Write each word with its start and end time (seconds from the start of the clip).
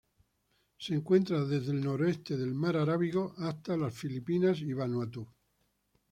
Se 0.79 0.95
encuentra 0.95 1.45
desde 1.45 1.73
el 1.73 1.81
noreste 1.83 2.35
de 2.35 2.47
la 2.47 2.55
Mar 2.55 2.75
Arábigo 2.75 3.35
hasta 3.37 3.77
las 3.77 3.93
Filipinas 3.93 4.59
y 4.61 4.73
Vanuatu. 4.73 5.27